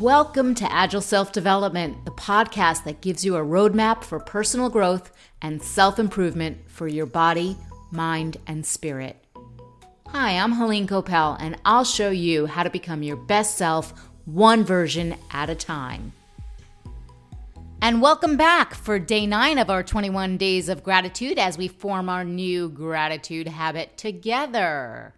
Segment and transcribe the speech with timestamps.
[0.00, 5.12] Welcome to Agile Self Development, the podcast that gives you a roadmap for personal growth
[5.40, 7.56] and self improvement for your body,
[7.92, 9.24] mind, and spirit.
[10.08, 14.64] Hi, I'm Helene Coppell, and I'll show you how to become your best self one
[14.64, 16.12] version at a time.
[17.80, 22.08] And welcome back for day nine of our 21 days of gratitude as we form
[22.08, 25.14] our new gratitude habit together.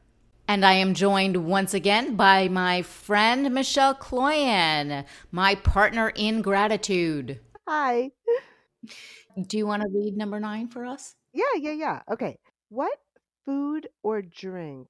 [0.49, 7.41] And I am joined once again by my friend Michelle Cloyan, my partner in gratitude.
[7.67, 8.13] Hi.
[9.49, 11.17] Do you want to read number nine for us?
[11.33, 12.03] Yeah, yeah, yeah.
[12.11, 12.39] Okay.
[12.69, 12.97] What
[13.45, 14.87] food or drink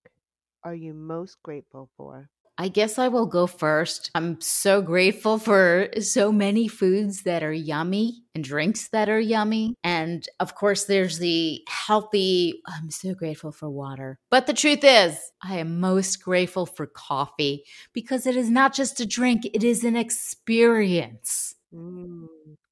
[0.62, 2.28] are you most grateful for?
[2.58, 4.10] I guess I will go first.
[4.14, 9.74] I'm so grateful for so many foods that are yummy and drinks that are yummy.
[9.84, 14.18] And of course, there's the healthy, I'm so grateful for water.
[14.30, 19.00] But the truth is, I am most grateful for coffee because it is not just
[19.00, 21.54] a drink, it is an experience.
[21.74, 22.26] Mm,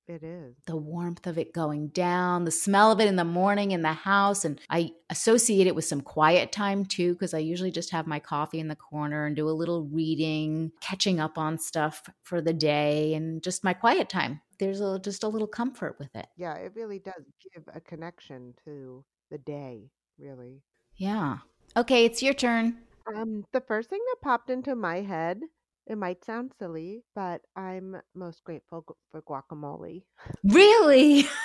[0.06, 0.54] it is.
[0.66, 3.92] The warmth of it going down, the smell of it in the morning in the
[3.92, 4.44] house.
[4.44, 8.18] And I associate it with some quiet time too, because I usually just have my
[8.18, 12.52] coffee in the corner and do a little reading, catching up on stuff for the
[12.52, 14.40] day, and just my quiet time.
[14.58, 16.26] There's a, just a little comfort with it.
[16.36, 20.62] Yeah, it really does give a connection to the day, really.
[20.96, 21.38] Yeah.
[21.76, 22.78] Okay, it's your turn.
[23.14, 25.40] Um, the first thing that popped into my head,
[25.86, 30.02] it might sound silly, but I'm most grateful for guacamole.
[30.44, 31.26] Really?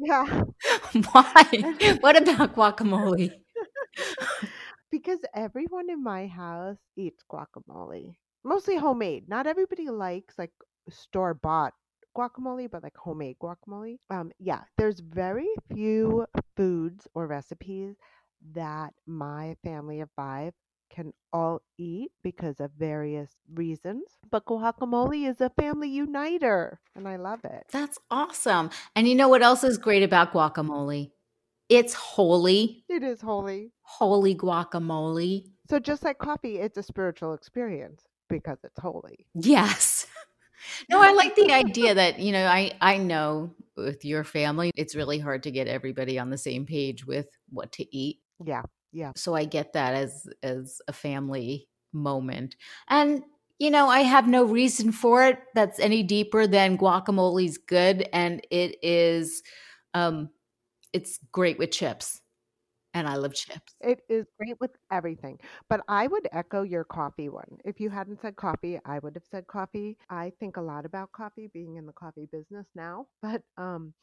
[0.00, 0.44] Yeah.
[1.10, 1.96] Why?
[2.00, 3.32] what about guacamole?
[4.92, 8.14] because everyone in my house eats guacamole.
[8.44, 9.28] Mostly homemade.
[9.28, 10.52] Not everybody likes like
[10.88, 11.74] store bought
[12.16, 13.96] guacamole, but like homemade guacamole.
[14.10, 16.26] Um, yeah, there's very few
[16.56, 17.96] foods or recipes
[18.54, 20.52] that my family of five
[20.90, 24.04] can all eat because of various reasons.
[24.30, 27.64] But guacamole is a family uniter, and I love it.
[27.70, 28.70] That's awesome.
[28.96, 31.12] And you know what else is great about guacamole?
[31.68, 33.72] It's holy, It is holy.
[33.82, 35.50] holy guacamole.
[35.68, 39.26] So just like coffee, it's a spiritual experience because it's holy.
[39.34, 40.06] Yes.
[40.90, 44.96] No, I like the idea that, you know, I I know with your family, it's
[44.96, 48.18] really hard to get everybody on the same page with what to eat.
[48.44, 48.62] Yeah,
[48.92, 49.12] yeah.
[49.16, 52.56] So I get that as as a family moment.
[52.88, 53.22] And
[53.58, 58.40] you know, I have no reason for it that's any deeper than guacamole's good and
[58.50, 59.42] it is
[59.94, 60.30] um
[60.92, 62.20] it's great with chips.
[62.94, 63.74] And I love chips.
[63.80, 65.38] It is great with everything.
[65.68, 67.58] But I would echo your coffee one.
[67.64, 69.96] If you hadn't said coffee, I would have said coffee.
[70.10, 73.94] I think a lot about coffee being in the coffee business now, but um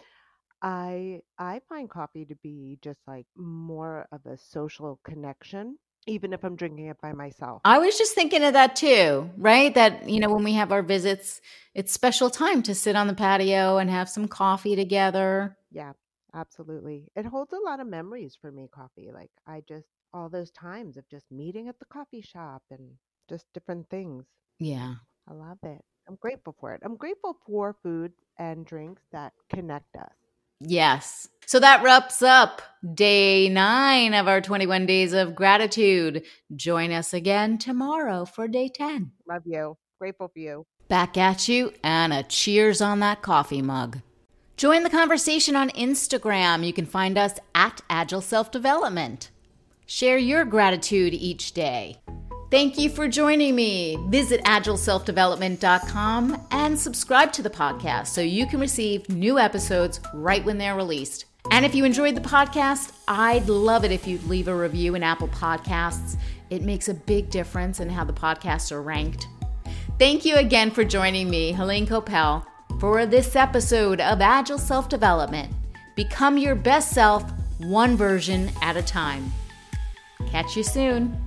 [0.61, 5.77] I I find coffee to be just like more of a social connection
[6.07, 7.61] even if I'm drinking it by myself.
[7.65, 9.73] I was just thinking of that too, right?
[9.73, 11.41] That, you know, when we have our visits,
[11.73, 15.57] it's special time to sit on the patio and have some coffee together.
[15.71, 15.93] Yeah,
[16.33, 17.07] absolutely.
[17.15, 19.09] It holds a lot of memories for me, coffee.
[19.13, 22.91] Like I just all those times of just meeting at the coffee shop and
[23.27, 24.25] just different things.
[24.59, 24.95] Yeah.
[25.27, 25.81] I love it.
[26.07, 26.81] I'm grateful for it.
[26.85, 30.13] I'm grateful for food and drinks that connect us.
[30.59, 31.27] Yes.
[31.45, 32.61] So that wraps up
[32.93, 36.23] day nine of our 21 days of gratitude.
[36.55, 39.11] Join us again tomorrow for day 10.
[39.27, 39.77] Love you.
[39.99, 40.65] Grateful for you.
[40.87, 44.01] Back at you and a cheers on that coffee mug.
[44.57, 46.65] Join the conversation on Instagram.
[46.65, 49.29] You can find us at Agile Self Development.
[49.85, 51.97] Share your gratitude each day.
[52.55, 53.97] Thank you for joining me.
[54.07, 60.57] Visit agileselfdevelopment.com and subscribe to the podcast so you can receive new episodes right when
[60.57, 61.25] they're released.
[61.51, 65.03] And if you enjoyed the podcast, I'd love it if you'd leave a review in
[65.03, 66.15] Apple Podcasts.
[66.49, 69.27] It makes a big difference in how the podcasts are ranked.
[69.99, 72.45] Thank you again for joining me, Helene Coppell,
[72.79, 75.51] for this episode of Agile Self Development.
[75.97, 79.33] Become your best self, one version at a time.
[80.31, 81.24] Catch you soon.